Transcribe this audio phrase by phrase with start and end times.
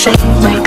[0.00, 0.59] shake my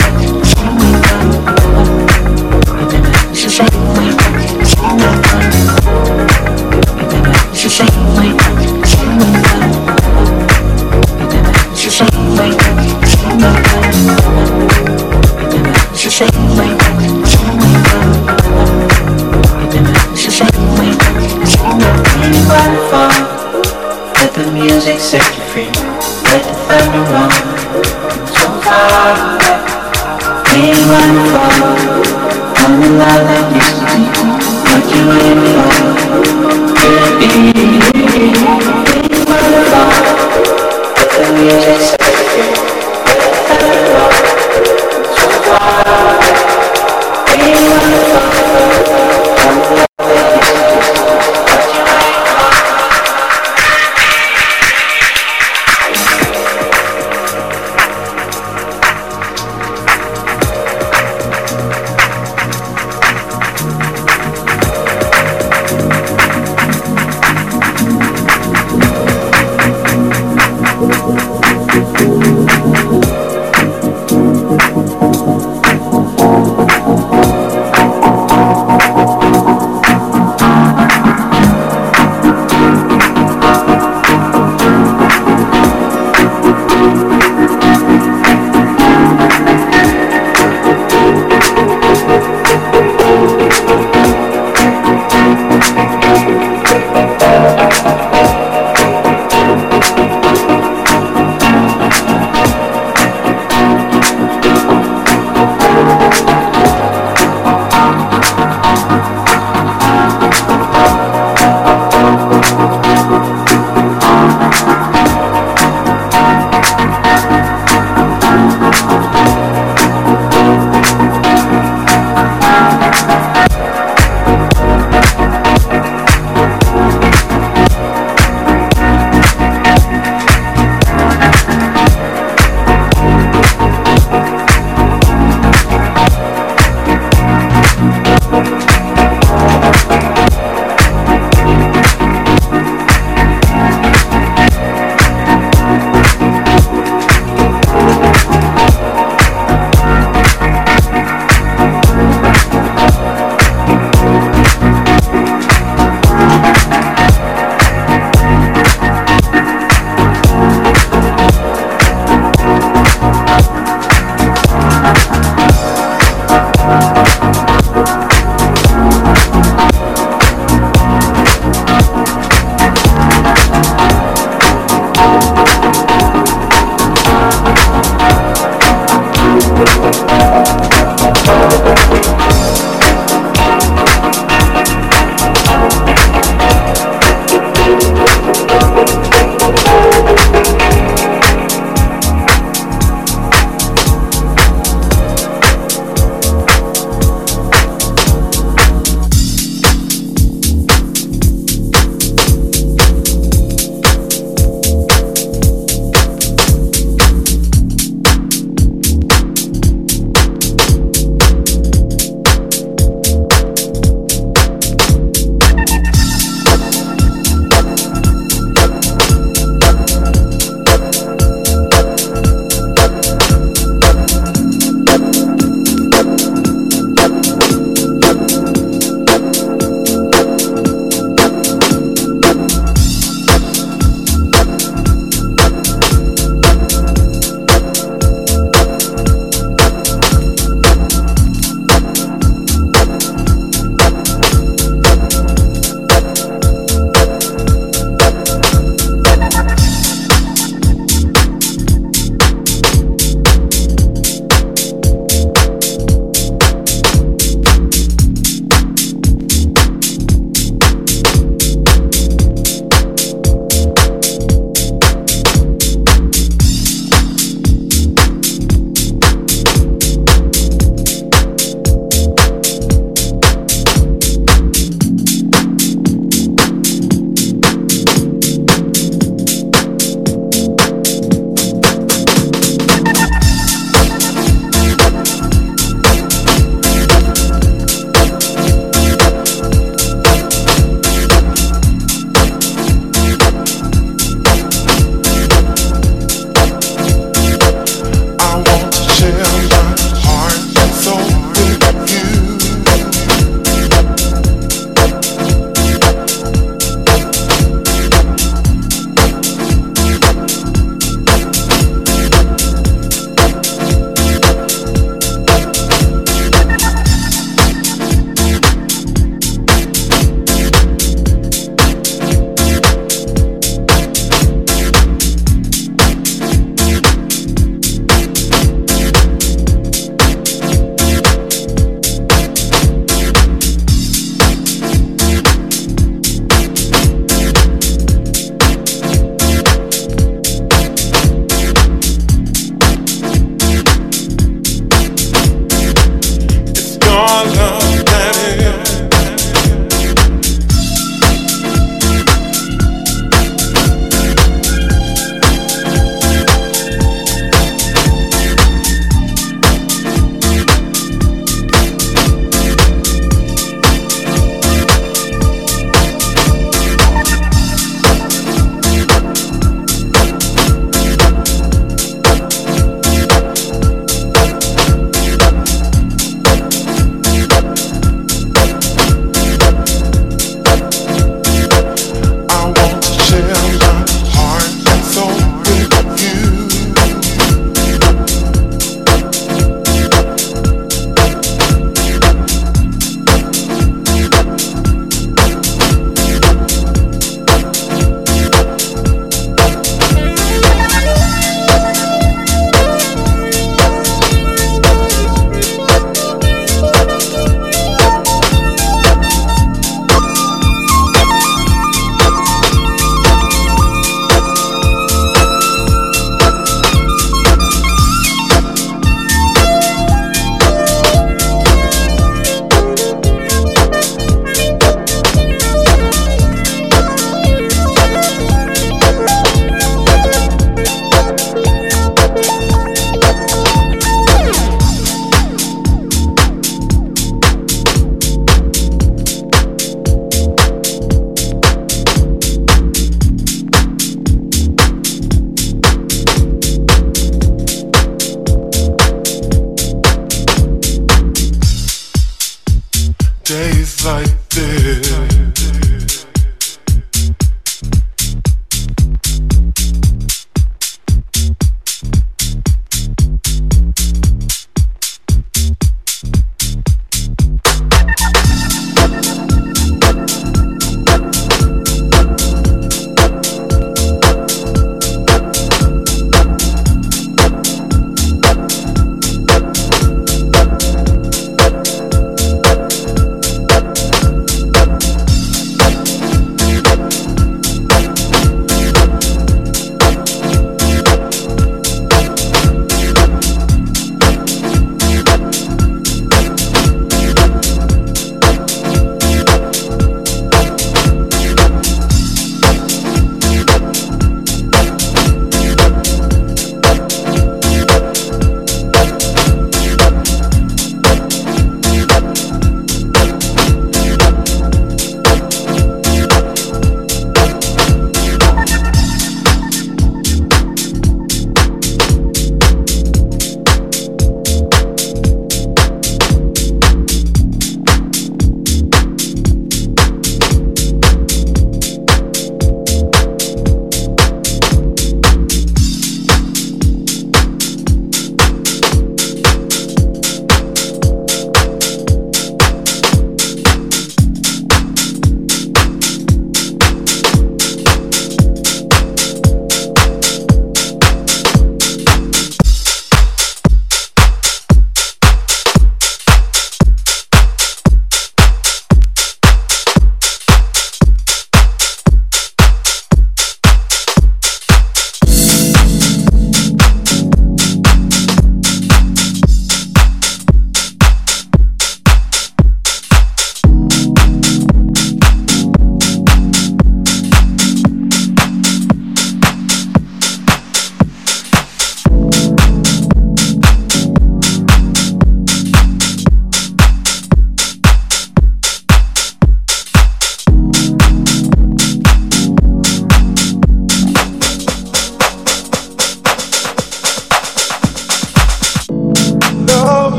[453.53, 455.42] days like this.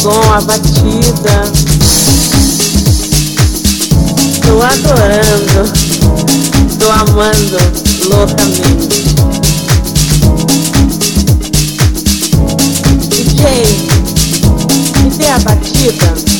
[0.00, 1.52] Som, a batida.
[4.40, 5.72] Tô adorando,
[6.78, 7.58] tô amando
[8.08, 8.88] loucamente.
[13.10, 13.44] DJ,
[15.02, 16.30] me dê a batida.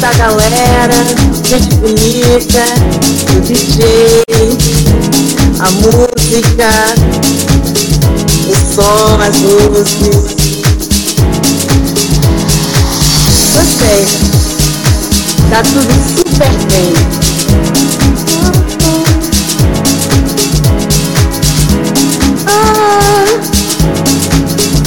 [0.00, 0.94] Da galera,
[1.44, 2.62] gente bonita,
[3.36, 4.22] o DJ,
[5.58, 6.68] a música,
[8.46, 10.36] o som, as luzes.
[13.54, 14.06] Gostei.
[15.50, 16.92] Tá tudo super bem.
[22.46, 23.24] Ah,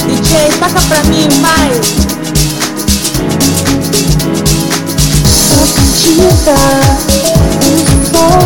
[0.06, 2.11] DJ, toca pra mim, vai.
[6.02, 6.54] Agita
[7.62, 7.78] o
[8.10, 8.42] som,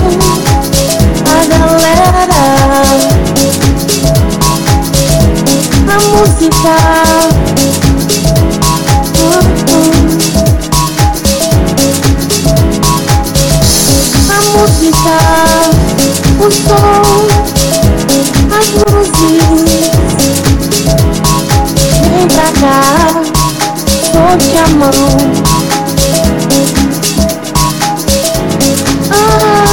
[1.25, 2.45] a galera,
[5.89, 6.75] a música.
[14.29, 15.17] A música,
[16.39, 17.17] o som,
[18.53, 19.87] as luzes.
[22.11, 22.79] Vem pra cá,
[24.13, 25.46] solte a mão.
[29.19, 29.66] Oh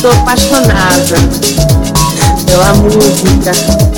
[0.00, 1.16] sou apaixonada
[2.46, 3.97] pela música.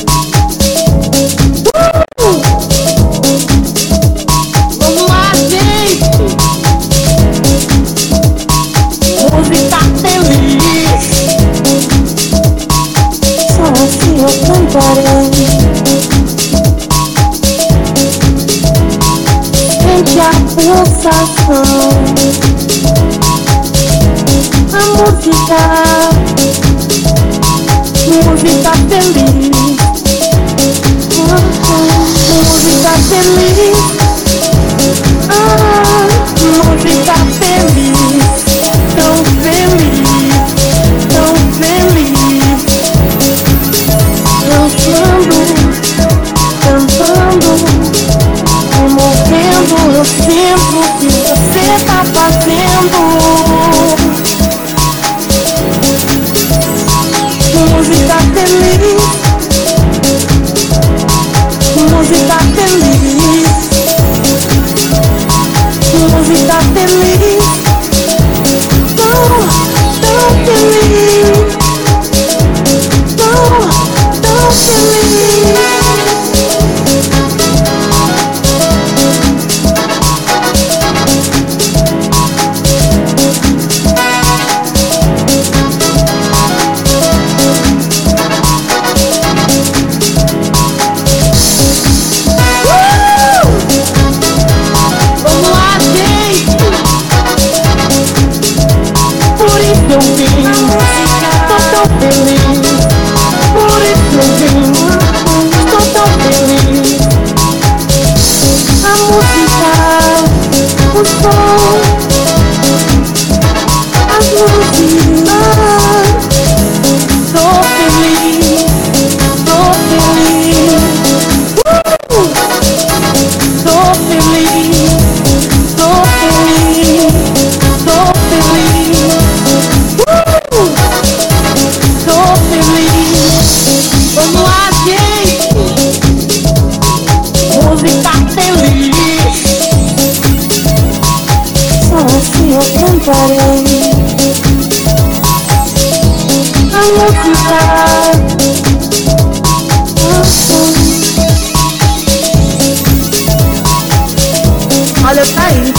[155.11, 155.75] Olha, tá aí.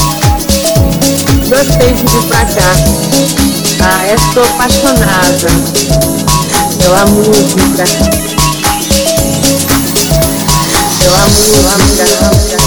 [1.48, 2.74] Gostei de vir pra cá.
[3.82, 5.48] Ah, estou apaixonada
[6.78, 7.86] pela música.
[11.00, 12.61] Pela música.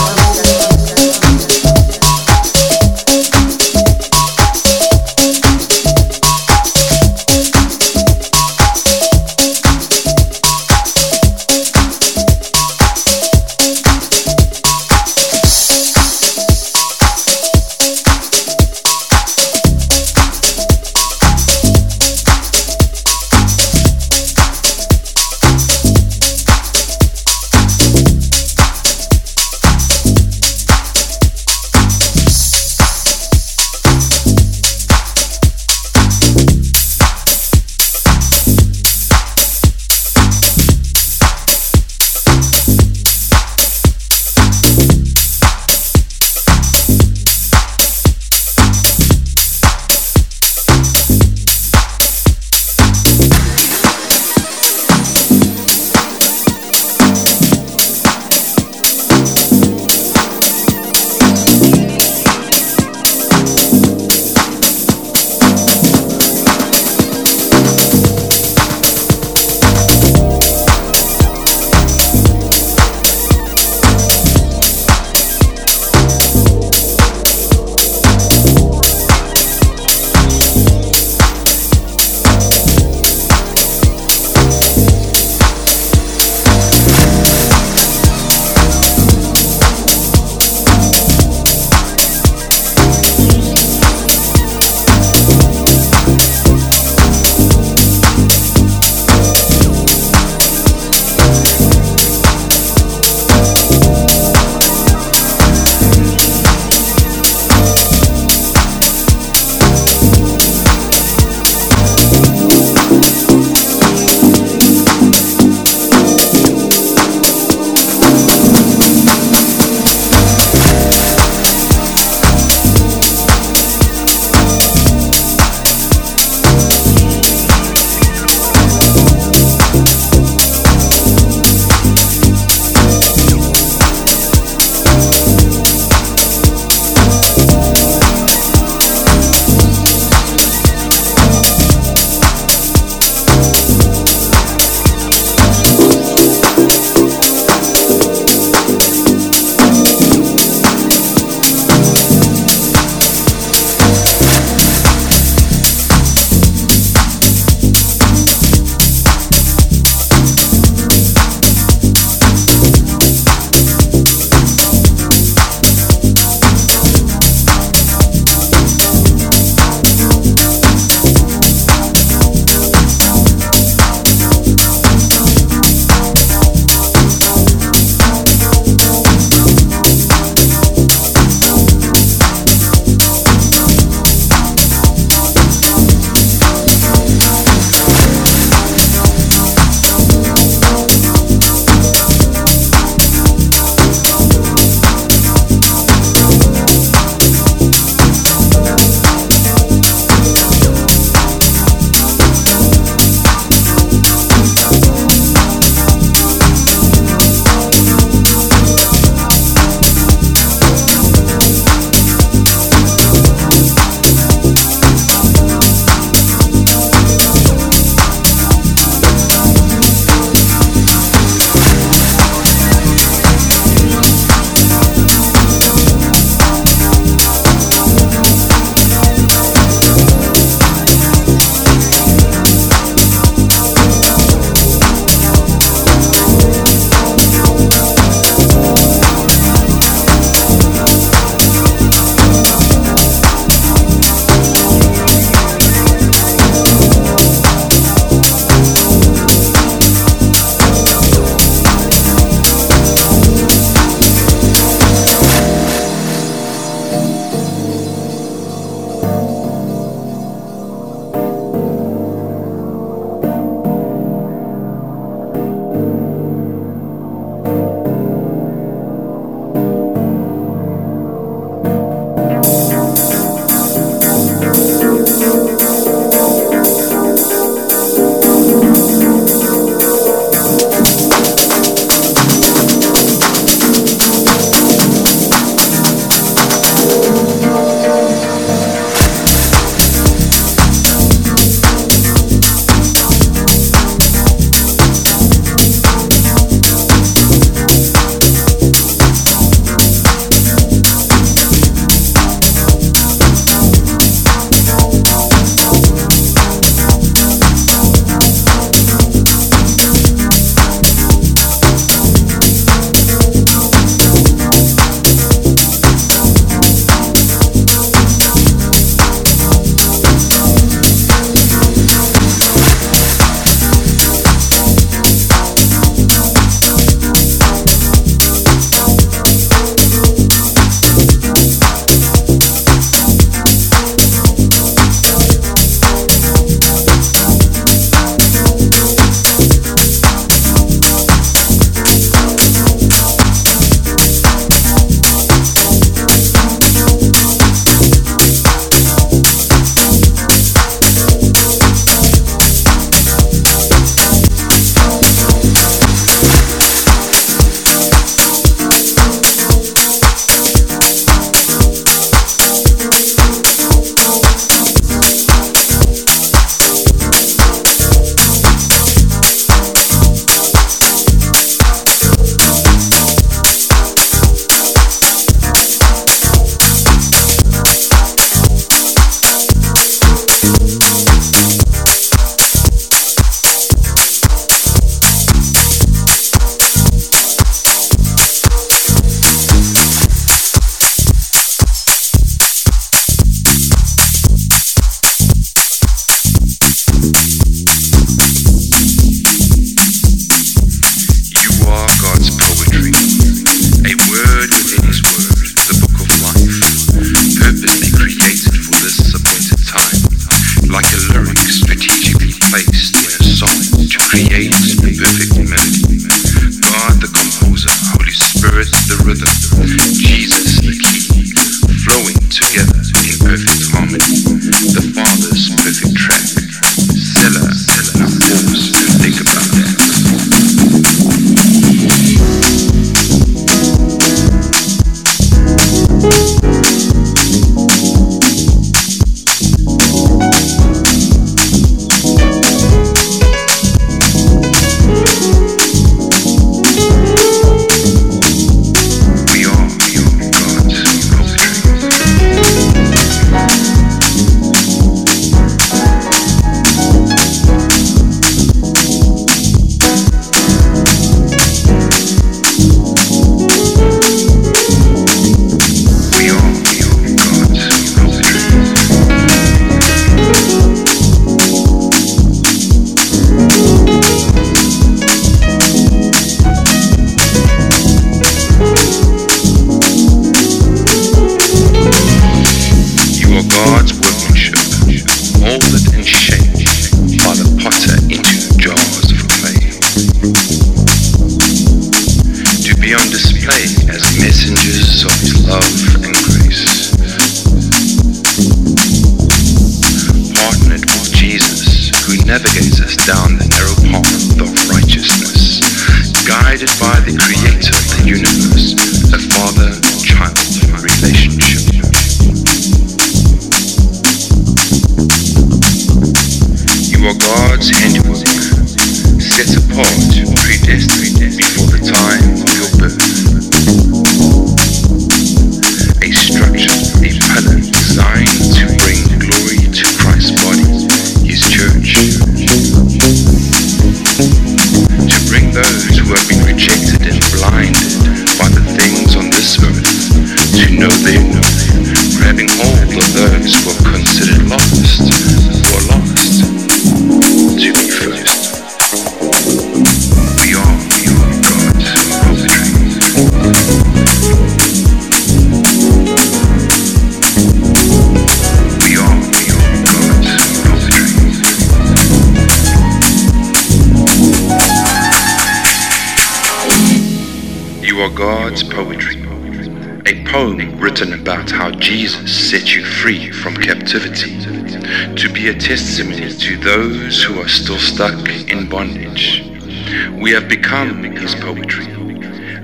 [580.25, 581.85] We have become his poetry,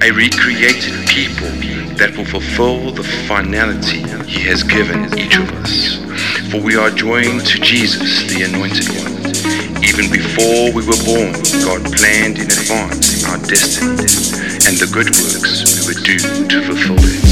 [0.01, 1.53] a recreated people
[2.01, 5.97] that will fulfill the finality he has given each of us.
[6.51, 9.85] For we are joined to Jesus, the Anointed One.
[9.85, 14.09] Even before we were born, God planned in advance our destiny
[14.65, 16.17] and the good works we would do
[16.49, 17.30] to fulfill it.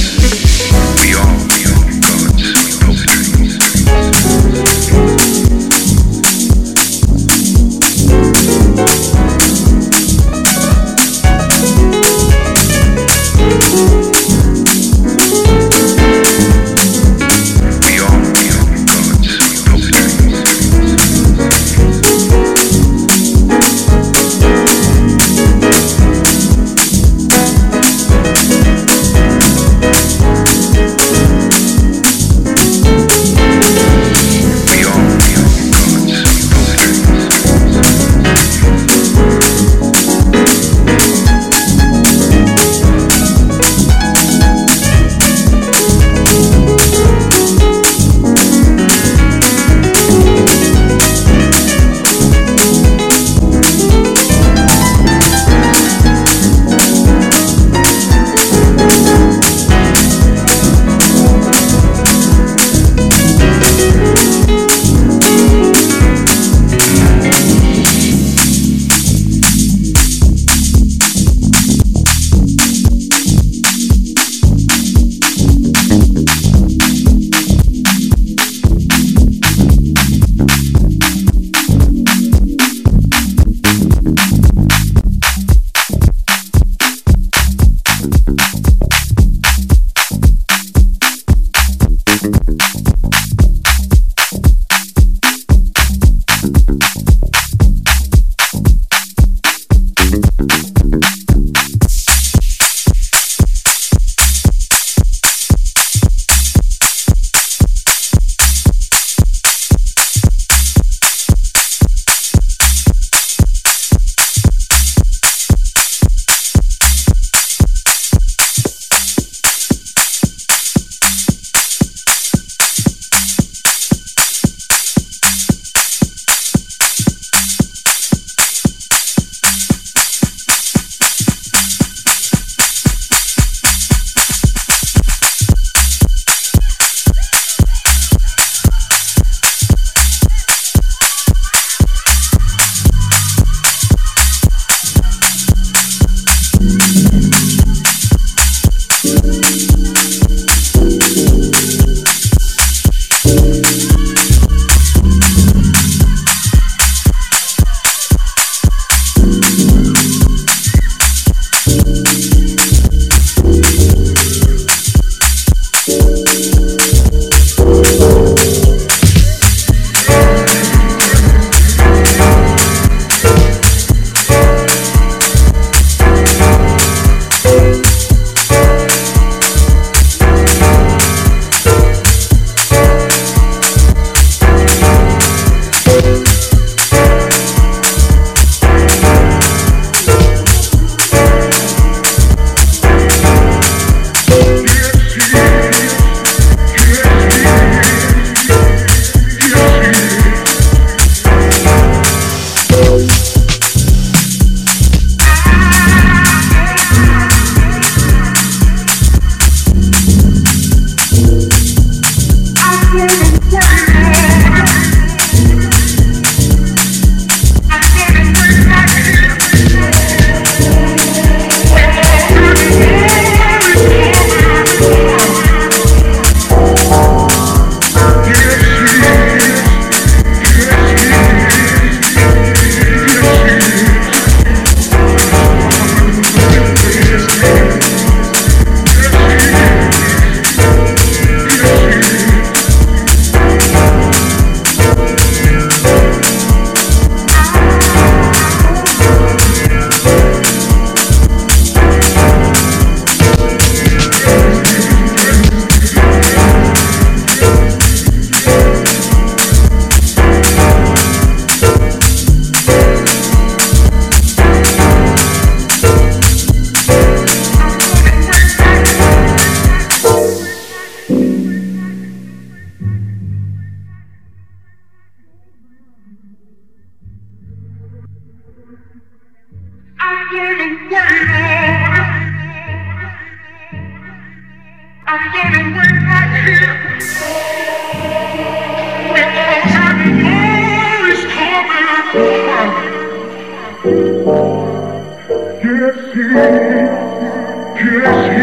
[298.18, 298.36] Yes,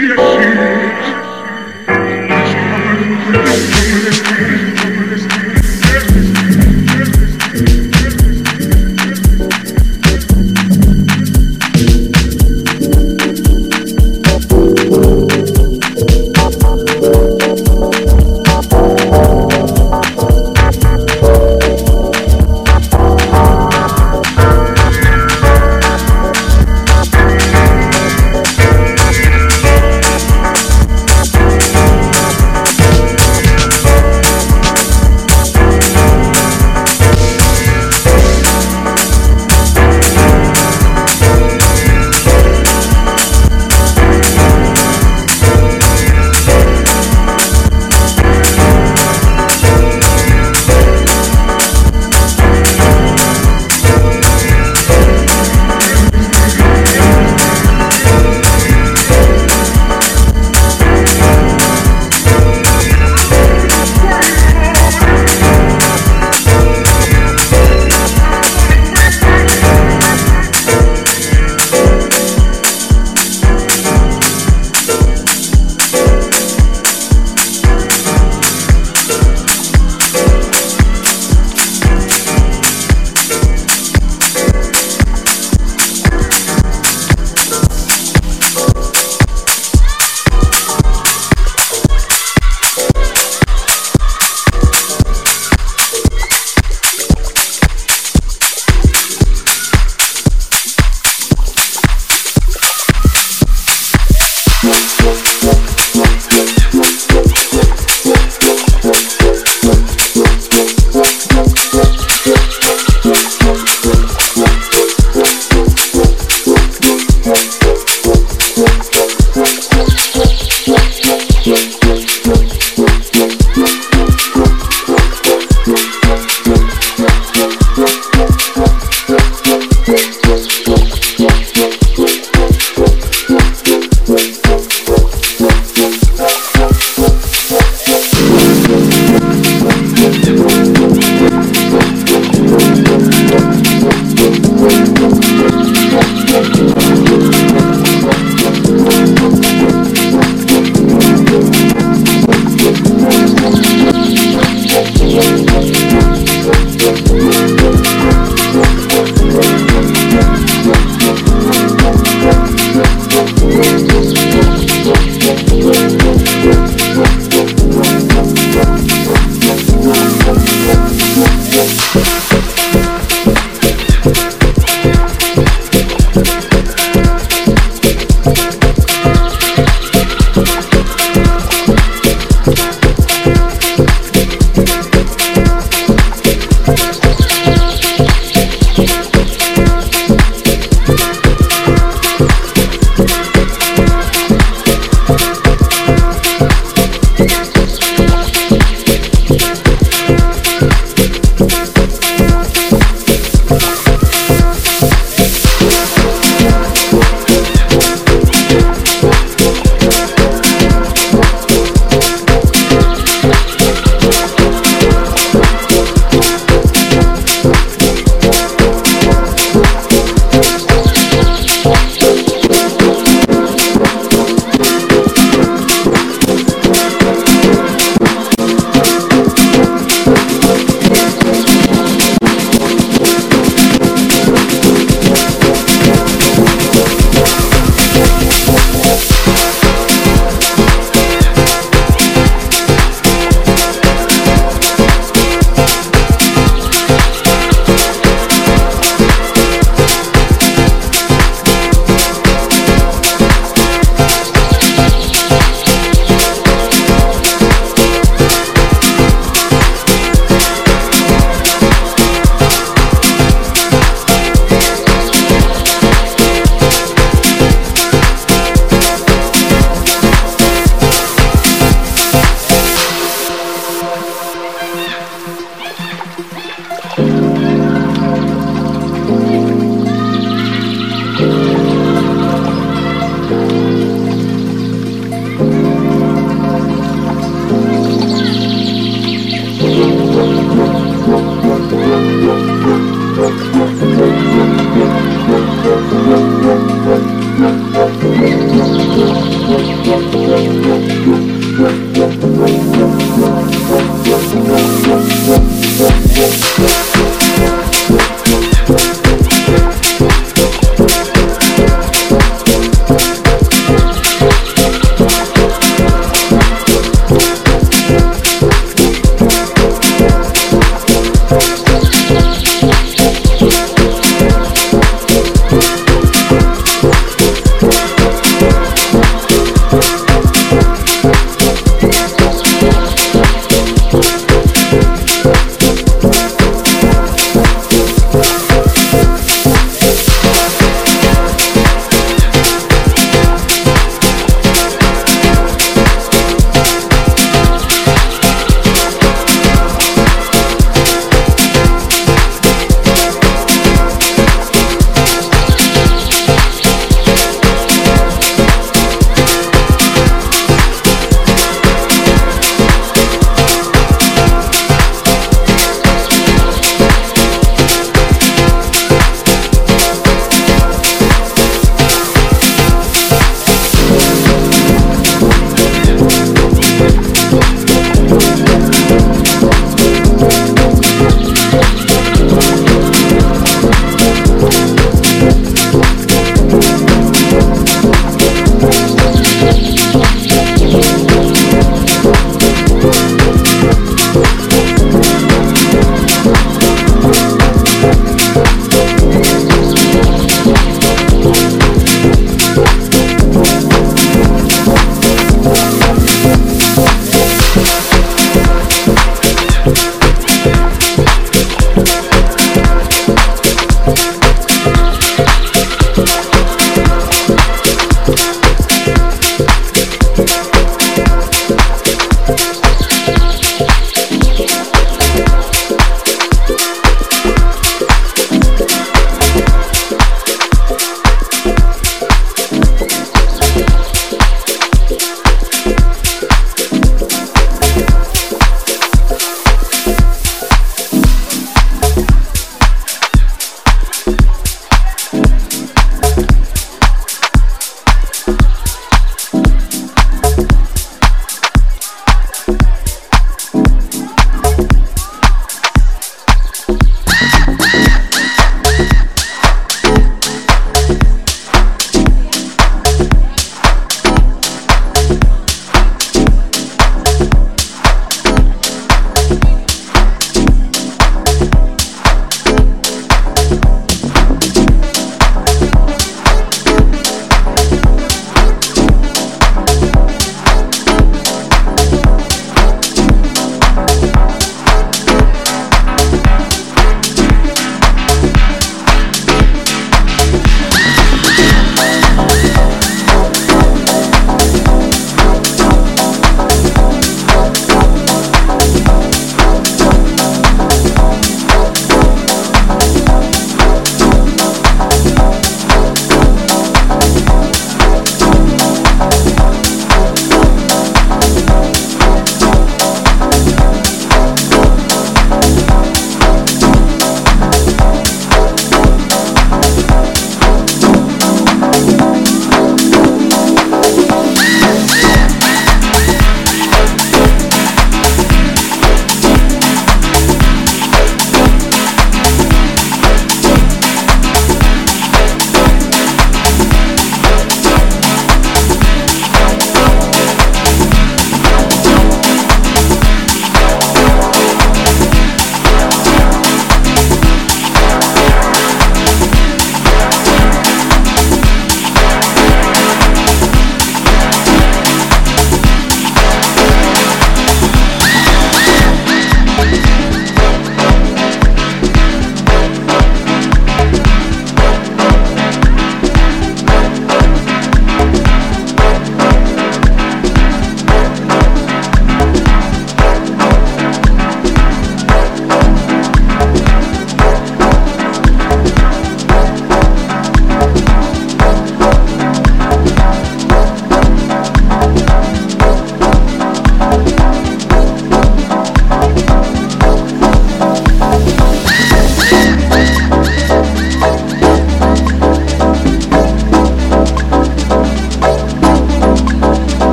[0.00, 0.89] yes, yes.